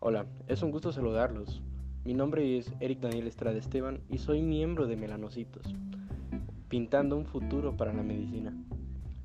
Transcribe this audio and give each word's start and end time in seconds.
Hola, 0.00 0.26
es 0.46 0.62
un 0.62 0.70
gusto 0.70 0.92
saludarlos. 0.92 1.60
Mi 2.04 2.14
nombre 2.14 2.56
es 2.56 2.72
Eric 2.78 3.00
Daniel 3.00 3.26
Estrada 3.26 3.58
Esteban 3.58 3.98
y 4.08 4.18
soy 4.18 4.42
miembro 4.42 4.86
de 4.86 4.96
Melanocitos, 4.96 5.74
pintando 6.68 7.16
un 7.16 7.26
futuro 7.26 7.76
para 7.76 7.92
la 7.92 8.04
medicina. 8.04 8.56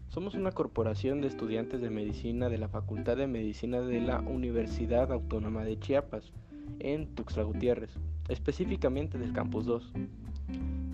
Somos 0.08 0.34
una 0.34 0.52
corporación 0.52 1.22
de 1.22 1.28
estudiantes 1.28 1.80
de 1.80 1.92
medicina 1.92 2.50
de 2.50 2.58
la 2.58 2.70
Facultad 2.70 3.18
de 3.18 3.28
Medicina 3.28 3.82
de 3.82 4.02
la 4.02 4.22
Universidad 4.22 5.12
Autónoma 5.12 5.64
de 5.64 5.78
Chiapas, 5.78 6.34
en 6.80 7.06
Tuxtla 7.14 7.44
Gutiérrez, 7.44 7.92
específicamente 8.28 9.20
del 9.20 9.32
Campus 9.32 9.68
2. 9.68 9.94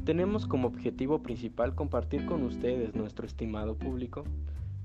Tenemos 0.04 0.46
como 0.46 0.68
objetivo 0.68 1.24
principal 1.24 1.74
compartir 1.74 2.26
con 2.26 2.44
ustedes, 2.44 2.96
nuestro 2.96 3.26
estimado 3.26 3.76
público, 3.76 4.26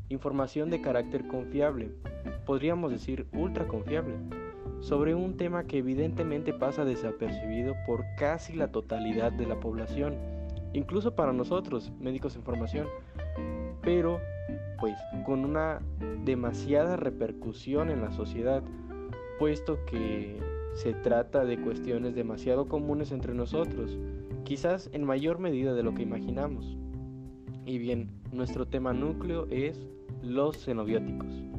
información 0.09 0.71
de 0.71 0.81
carácter 0.81 1.27
confiable, 1.27 1.91
podríamos 2.47 2.93
decir 2.93 3.27
ultra 3.33 3.67
confiable, 3.67 4.15
sobre 4.85 5.15
un 5.15 5.39
tema 5.39 5.65
que 5.65 5.79
evidentemente 5.79 6.53
pasa 6.53 6.85
desapercibido 6.85 7.75
por 7.87 8.05
casi 8.19 8.53
la 8.53 8.69
totalidad 8.69 9.33
de 9.33 9.47
la 9.47 9.59
población, 9.59 10.15
incluso 10.75 11.15
para 11.15 11.33
nosotros, 11.33 11.91
médicos 12.01 12.37
en 12.37 12.43
formación, 12.43 12.87
pero 13.81 14.21
pues 14.79 14.95
con 15.25 15.43
una 15.47 15.81
demasiada 16.27 16.97
repercusión 16.97 17.89
en 17.89 18.03
la 18.03 18.13
sociedad, 18.13 18.63
puesto 19.39 19.83
que 19.87 20.39
se 20.75 20.93
trata 20.93 21.47
de 21.47 21.59
cuestiones 21.59 22.15
demasiado 22.15 22.69
comunes 22.69 23.11
entre 23.11 23.33
nosotros, 23.33 23.97
quizás 24.45 24.91
en 24.93 25.05
mayor 25.05 25.39
medida 25.39 25.73
de 25.73 25.83
lo 25.83 25.95
que 25.95 26.03
imaginamos. 26.03 26.77
Y 27.65 27.79
bien, 27.79 28.11
nuestro 28.33 28.67
tema 28.67 28.93
núcleo 28.93 29.47
es 29.51 29.81
los 30.21 30.59
xenobióticos. 30.59 31.54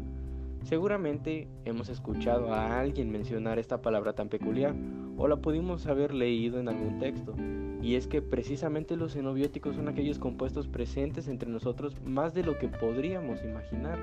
Seguramente 0.66 1.48
hemos 1.64 1.90
escuchado 1.90 2.52
a 2.52 2.80
alguien 2.80 3.12
mencionar 3.12 3.60
esta 3.60 3.84
palabra 3.84 4.14
tan 4.14 4.30
peculiar 4.30 4.74
o 5.16 5.28
la 5.28 5.36
pudimos 5.36 5.86
haber 5.86 6.12
leído 6.12 6.60
en 6.60 6.68
algún 6.68 6.98
texto, 6.98 7.36
y 7.84 7.94
es 7.94 8.08
que 8.08 8.24
precisamente 8.24 8.96
los 8.96 9.14
xenobióticos 9.14 9.76
son 9.76 9.90
aquellos 9.90 10.18
compuestos 10.18 10.68
presentes 10.68 11.28
entre 11.28 11.52
nosotros 11.52 11.96
más 12.04 12.34
de 12.34 12.42
lo 12.42 12.58
que 12.58 12.68
podríamos 12.68 13.44
imaginar. 13.44 14.00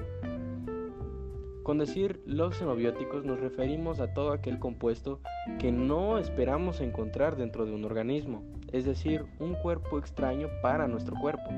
Con 1.64 1.78
decir 1.78 2.22
los 2.26 2.56
xenobióticos 2.56 3.24
nos 3.24 3.40
referimos 3.40 3.98
a 3.98 4.14
todo 4.14 4.30
aquel 4.30 4.60
compuesto 4.60 5.18
que 5.58 5.72
no 5.72 6.16
esperamos 6.16 6.80
encontrar 6.80 7.34
dentro 7.34 7.66
de 7.66 7.72
un 7.72 7.84
organismo, 7.84 8.44
es 8.70 8.84
decir, 8.84 9.24
un 9.40 9.54
cuerpo 9.54 9.98
extraño 9.98 10.46
para 10.62 10.86
nuestro 10.86 11.16
cuerpo. 11.20 11.50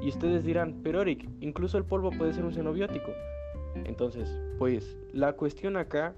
Y 0.00 0.08
ustedes 0.08 0.44
dirán, 0.44 0.80
pero 0.82 1.02
Eric, 1.02 1.28
incluso 1.40 1.76
el 1.76 1.84
polvo 1.84 2.10
puede 2.10 2.32
ser 2.32 2.46
un 2.46 2.54
xenobiótico. 2.54 3.12
Entonces, 3.84 4.28
pues 4.58 4.96
la 5.12 5.34
cuestión 5.34 5.76
acá 5.76 6.14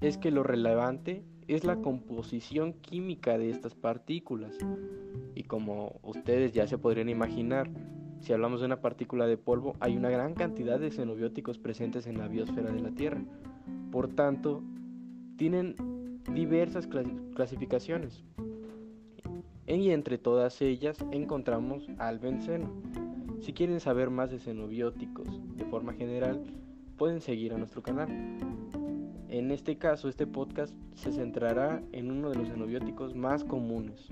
es 0.00 0.18
que 0.18 0.30
lo 0.30 0.42
relevante 0.42 1.24
es 1.48 1.64
la 1.64 1.76
composición 1.76 2.74
química 2.74 3.38
de 3.38 3.50
estas 3.50 3.74
partículas. 3.74 4.56
Y 5.34 5.44
como 5.44 5.98
ustedes 6.02 6.52
ya 6.52 6.66
se 6.66 6.78
podrían 6.78 7.08
imaginar, 7.08 7.70
si 8.20 8.32
hablamos 8.32 8.60
de 8.60 8.66
una 8.66 8.80
partícula 8.80 9.26
de 9.26 9.36
polvo, 9.36 9.76
hay 9.80 9.96
una 9.96 10.10
gran 10.10 10.34
cantidad 10.34 10.78
de 10.78 10.90
xenobióticos 10.90 11.58
presentes 11.58 12.06
en 12.06 12.18
la 12.18 12.28
biosfera 12.28 12.70
de 12.70 12.80
la 12.80 12.90
Tierra. 12.90 13.22
Por 13.90 14.08
tanto, 14.08 14.62
tienen 15.36 15.74
diversas 16.34 16.86
clasificaciones. 17.34 18.24
Y 19.66 19.90
entre 19.90 20.18
todas 20.18 20.60
ellas 20.60 20.98
encontramos 21.12 21.88
al 21.98 22.18
benceno. 22.18 22.70
Si 23.40 23.52
quieren 23.52 23.80
saber 23.80 24.10
más 24.10 24.30
de 24.30 24.38
xenobióticos 24.38 25.28
de 25.56 25.64
forma 25.64 25.92
general, 25.92 26.42
pueden 26.98 27.20
seguir 27.20 27.54
a 27.54 27.58
nuestro 27.58 27.82
canal. 27.82 28.08
En 29.28 29.50
este 29.52 29.78
caso, 29.78 30.08
este 30.08 30.26
podcast 30.26 30.74
se 30.94 31.12
centrará 31.12 31.80
en 31.92 32.10
uno 32.10 32.28
de 32.30 32.36
los 32.36 32.48
xenobióticos 32.48 33.14
más 33.14 33.44
comunes. 33.44 34.08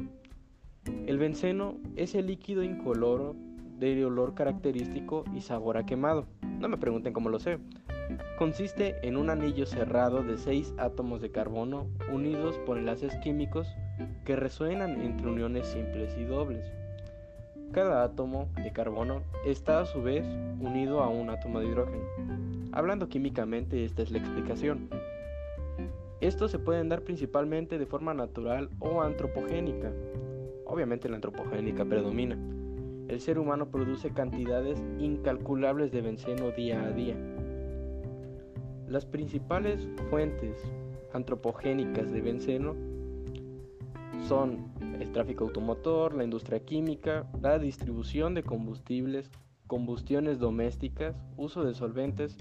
El 1.06 1.19
benceno 1.19 1.74
es 1.97 2.14
el 2.14 2.28
líquido 2.28 2.62
incoloro 2.62 3.34
de 3.78 4.04
olor 4.04 4.34
característico 4.34 5.24
y 5.34 5.41
sabor 5.41 5.76
a 5.76 5.84
quemado. 5.84 6.26
No 6.60 6.69
me 6.69 6.78
pregunten 6.78 7.12
cómo 7.12 7.28
lo 7.28 7.41
sé. 7.41 7.58
Consiste 8.38 8.94
en 9.06 9.16
un 9.16 9.30
anillo 9.30 9.66
cerrado 9.66 10.22
de 10.22 10.38
seis 10.38 10.72
átomos 10.78 11.20
de 11.20 11.32
carbono 11.32 11.88
unidos 12.12 12.56
por 12.64 12.78
enlaces 12.78 13.16
químicos 13.16 13.66
que 14.24 14.36
resuenan 14.36 15.00
entre 15.00 15.26
uniones 15.26 15.66
simples 15.66 16.16
y 16.16 16.24
dobles. 16.24 16.64
Cada 17.72 18.04
átomo 18.04 18.48
de 18.62 18.72
carbono 18.72 19.22
está 19.44 19.80
a 19.80 19.86
su 19.86 20.03
vez 20.03 20.24
unido 20.60 21.03
a 21.03 21.08
un 21.08 21.30
átomo 21.30 21.58
de 21.58 21.66
hidrógeno. 21.66 22.45
Hablando 22.76 23.09
químicamente, 23.09 23.87
esta 23.87 24.03
es 24.03 24.10
la 24.10 24.19
explicación. 24.19 24.91
Estos 26.20 26.50
se 26.50 26.59
pueden 26.59 26.91
dar 26.91 27.00
principalmente 27.00 27.78
de 27.78 27.87
forma 27.87 28.12
natural 28.12 28.69
o 28.81 29.00
antropogénica. 29.00 29.91
Obviamente 30.66 31.09
la 31.09 31.15
antropogénica 31.15 31.86
predomina. 31.86 32.36
El 33.09 33.19
ser 33.22 33.38
humano 33.38 33.70
produce 33.70 34.10
cantidades 34.10 34.78
incalculables 34.98 35.91
de 35.91 36.03
benceno 36.03 36.50
día 36.50 36.84
a 36.84 36.91
día. 36.91 37.16
Las 38.86 39.06
principales 39.06 39.88
fuentes 40.10 40.62
antropogénicas 41.15 42.12
de 42.12 42.20
benceno 42.20 42.75
son 44.28 44.70
el 45.00 45.12
tráfico 45.12 45.44
automotor, 45.44 46.15
la 46.15 46.25
industria 46.25 46.60
química, 46.60 47.26
la 47.41 47.59
distribución 47.59 48.34
de 48.34 48.42
combustibles, 48.42 49.31
combustiones 49.66 50.38
domésticas, 50.38 51.16
uso 51.38 51.65
de 51.65 51.72
solventes, 51.75 52.36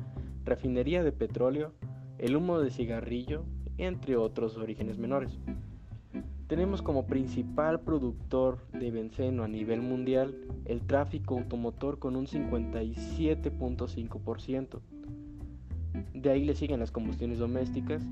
refinería 0.45 1.03
de 1.03 1.11
petróleo, 1.11 1.73
el 2.17 2.35
humo 2.35 2.59
de 2.59 2.71
cigarrillo, 2.71 3.45
entre 3.77 4.15
otros 4.15 4.57
orígenes 4.57 4.97
menores. 4.97 5.37
Tenemos 6.47 6.81
como 6.83 7.07
principal 7.07 7.81
productor 7.81 8.59
de 8.71 8.91
benceno 8.91 9.43
a 9.43 9.47
nivel 9.47 9.81
mundial 9.81 10.35
el 10.65 10.81
tráfico 10.81 11.39
automotor 11.39 11.97
con 11.97 12.15
un 12.15 12.27
57.5%. 12.27 14.79
De 16.13 16.29
ahí 16.29 16.45
le 16.45 16.53
siguen 16.53 16.79
las 16.79 16.91
combustiones 16.91 17.39
domésticas 17.39 18.03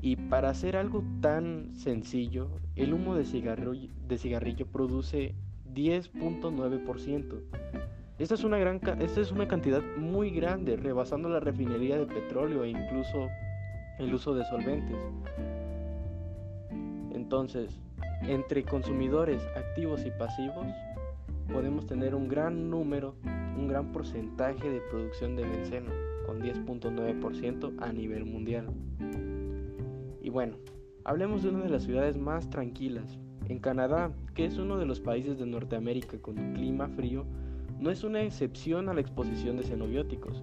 y 0.00 0.14
para 0.16 0.50
hacer 0.50 0.76
algo 0.76 1.02
tan 1.20 1.74
sencillo, 1.74 2.48
el 2.76 2.94
humo 2.94 3.16
de 3.16 3.24
cigarrillo, 3.24 3.90
de 4.06 4.18
cigarrillo 4.18 4.66
produce 4.66 5.34
10.9%. 5.74 7.73
Esta 8.16 8.34
es, 8.34 8.44
una 8.44 8.58
gran, 8.58 8.80
esta 9.00 9.20
es 9.20 9.32
una 9.32 9.48
cantidad 9.48 9.82
muy 9.96 10.30
grande, 10.30 10.76
rebasando 10.76 11.28
la 11.28 11.40
refinería 11.40 11.98
de 11.98 12.06
petróleo 12.06 12.62
e 12.62 12.70
incluso 12.70 13.28
el 13.98 14.14
uso 14.14 14.34
de 14.34 14.44
solventes. 14.44 14.96
Entonces, 17.12 17.80
entre 18.22 18.62
consumidores 18.62 19.42
activos 19.56 20.06
y 20.06 20.12
pasivos, 20.12 20.66
podemos 21.52 21.86
tener 21.86 22.14
un 22.14 22.28
gran 22.28 22.70
número, 22.70 23.16
un 23.58 23.66
gran 23.66 23.90
porcentaje 23.90 24.70
de 24.70 24.80
producción 24.90 25.34
de 25.34 25.42
benceno, 25.42 25.90
con 26.24 26.40
10.9% 26.40 27.74
a 27.80 27.92
nivel 27.92 28.26
mundial. 28.26 28.68
Y 30.22 30.30
bueno, 30.30 30.56
hablemos 31.02 31.42
de 31.42 31.48
una 31.48 31.64
de 31.64 31.70
las 31.70 31.82
ciudades 31.82 32.16
más 32.16 32.48
tranquilas. 32.48 33.18
En 33.48 33.58
Canadá, 33.58 34.12
que 34.34 34.46
es 34.46 34.56
uno 34.56 34.78
de 34.78 34.86
los 34.86 35.00
países 35.00 35.36
de 35.36 35.46
Norteamérica 35.46 36.18
con 36.18 36.54
clima 36.54 36.88
frío, 36.88 37.26
no 37.78 37.90
es 37.90 38.04
una 38.04 38.22
excepción 38.22 38.88
a 38.88 38.94
la 38.94 39.00
exposición 39.00 39.56
de 39.56 39.64
xenobióticos, 39.64 40.42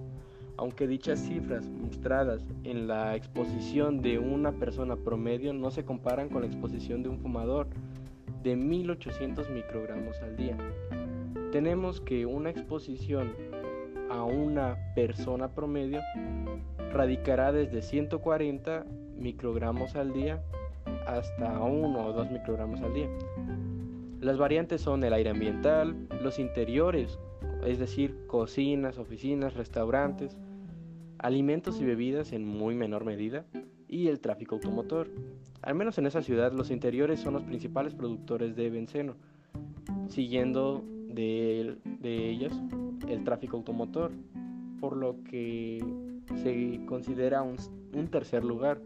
aunque 0.56 0.86
dichas 0.86 1.18
cifras 1.20 1.68
mostradas 1.68 2.44
en 2.64 2.86
la 2.86 3.16
exposición 3.16 4.00
de 4.02 4.18
una 4.18 4.52
persona 4.52 4.96
promedio 4.96 5.52
no 5.52 5.70
se 5.70 5.84
comparan 5.84 6.28
con 6.28 6.42
la 6.42 6.46
exposición 6.46 7.02
de 7.02 7.08
un 7.08 7.18
fumador 7.18 7.68
de 8.42 8.56
1800 8.56 9.50
microgramos 9.50 10.20
al 10.22 10.36
día. 10.36 10.56
Tenemos 11.52 12.00
que 12.00 12.26
una 12.26 12.50
exposición 12.50 13.32
a 14.10 14.24
una 14.24 14.76
persona 14.94 15.48
promedio 15.48 16.00
radicará 16.92 17.52
desde 17.52 17.82
140 17.82 18.84
microgramos 19.16 19.96
al 19.96 20.12
día 20.12 20.42
hasta 21.06 21.60
1 21.60 22.06
o 22.06 22.12
2 22.12 22.30
microgramos 22.30 22.80
al 22.82 22.94
día. 22.94 23.08
Las 24.22 24.38
variantes 24.38 24.80
son 24.80 25.02
el 25.02 25.12
aire 25.14 25.30
ambiental, 25.30 25.96
los 26.22 26.38
interiores, 26.38 27.18
es 27.66 27.80
decir, 27.80 28.24
cocinas, 28.28 28.96
oficinas, 28.96 29.54
restaurantes, 29.54 30.38
alimentos 31.18 31.80
y 31.80 31.84
bebidas 31.84 32.32
en 32.32 32.46
muy 32.46 32.76
menor 32.76 33.04
medida, 33.04 33.44
y 33.88 34.06
el 34.06 34.20
tráfico 34.20 34.54
automotor. 34.54 35.10
Al 35.60 35.74
menos 35.74 35.98
en 35.98 36.06
esa 36.06 36.22
ciudad 36.22 36.52
los 36.52 36.70
interiores 36.70 37.18
son 37.18 37.34
los 37.34 37.42
principales 37.42 37.94
productores 37.94 38.54
de 38.54 38.70
benceno, 38.70 39.16
siguiendo 40.06 40.84
de, 41.08 41.78
de 41.84 42.30
ellos 42.30 42.52
el 43.08 43.24
tráfico 43.24 43.56
automotor, 43.56 44.12
por 44.78 44.96
lo 44.96 45.16
que 45.24 45.84
se 46.44 46.80
considera 46.86 47.42
un 47.42 48.08
tercer 48.08 48.44
lugar. 48.44 48.80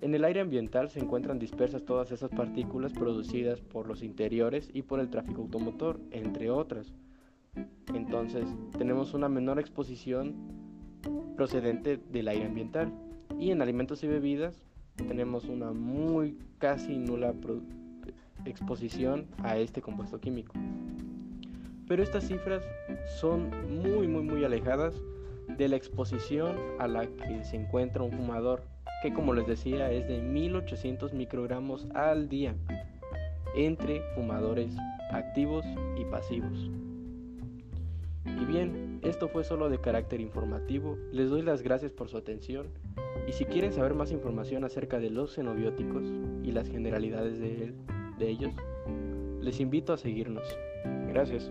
En 0.00 0.14
el 0.14 0.24
aire 0.24 0.40
ambiental 0.40 0.88
se 0.88 0.98
encuentran 0.98 1.38
dispersas 1.38 1.84
todas 1.84 2.10
esas 2.10 2.30
partículas 2.30 2.92
producidas 2.92 3.60
por 3.60 3.86
los 3.86 4.02
interiores 4.02 4.70
y 4.72 4.82
por 4.82 4.98
el 4.98 5.10
tráfico 5.10 5.42
automotor, 5.42 6.00
entre 6.10 6.50
otras. 6.50 6.94
Entonces, 7.94 8.46
tenemos 8.78 9.12
una 9.12 9.28
menor 9.28 9.58
exposición 9.58 10.34
procedente 11.36 11.98
del 12.10 12.28
aire 12.28 12.46
ambiental. 12.46 12.92
Y 13.38 13.50
en 13.50 13.60
alimentos 13.60 14.02
y 14.02 14.06
bebidas 14.06 14.58
tenemos 14.96 15.44
una 15.44 15.72
muy 15.72 16.38
casi 16.58 16.96
nula 16.96 17.34
exposición 18.44 19.26
a 19.38 19.58
este 19.58 19.82
compuesto 19.82 20.18
químico. 20.18 20.54
Pero 21.86 22.02
estas 22.02 22.26
cifras 22.26 22.62
son 23.20 23.50
muy 23.82 24.06
muy 24.06 24.22
muy 24.22 24.44
alejadas 24.44 24.94
de 25.56 25.68
la 25.68 25.76
exposición 25.76 26.56
a 26.78 26.86
la 26.86 27.06
que 27.06 27.44
se 27.44 27.56
encuentra 27.56 28.02
un 28.02 28.12
fumador, 28.12 28.62
que 29.02 29.12
como 29.12 29.32
les 29.34 29.46
decía 29.46 29.90
es 29.90 30.06
de 30.08 30.20
1800 30.20 31.12
microgramos 31.12 31.86
al 31.94 32.28
día 32.28 32.54
entre 33.54 34.02
fumadores 34.14 34.76
activos 35.10 35.64
y 35.96 36.04
pasivos. 36.04 36.70
Y 38.24 38.44
bien, 38.44 39.00
esto 39.02 39.28
fue 39.28 39.44
solo 39.44 39.68
de 39.68 39.78
carácter 39.78 40.20
informativo, 40.20 40.96
les 41.12 41.30
doy 41.30 41.42
las 41.42 41.62
gracias 41.62 41.92
por 41.92 42.08
su 42.08 42.16
atención 42.16 42.68
y 43.26 43.32
si 43.32 43.44
quieren 43.44 43.72
saber 43.72 43.94
más 43.94 44.12
información 44.12 44.64
acerca 44.64 44.98
de 44.98 45.10
los 45.10 45.34
xenobióticos 45.34 46.04
y 46.42 46.52
las 46.52 46.68
generalidades 46.68 47.38
de, 47.38 47.74
de 48.18 48.28
ellos, 48.28 48.52
les 49.40 49.60
invito 49.60 49.92
a 49.92 49.98
seguirnos. 49.98 50.44
Gracias. 51.08 51.50